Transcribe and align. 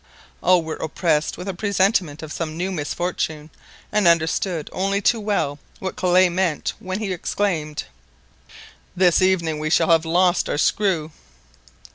All 0.41 0.63
were 0.63 0.77
oppressed 0.77 1.37
with 1.37 1.47
a 1.47 1.53
presentiment 1.53 2.23
of 2.23 2.33
some 2.33 2.57
new 2.57 2.71
misfortune, 2.71 3.51
and 3.91 4.07
understood 4.07 4.67
only 4.73 4.99
too 4.99 5.19
well 5.19 5.59
what 5.77 5.95
Kellet 5.95 6.31
meant 6.31 6.73
when 6.79 6.97
he 6.97 7.13
exclaimed— 7.13 7.83
"This 8.95 9.21
evening 9.21 9.59
we 9.59 9.69
shall 9.69 9.91
have 9.91 10.03
lost 10.03 10.49
our 10.49 10.57
screw! 10.57 11.11